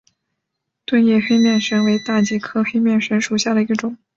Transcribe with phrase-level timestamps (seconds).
[0.83, 3.95] 钝叶黑面神为大戟科黑面神属下的一个种。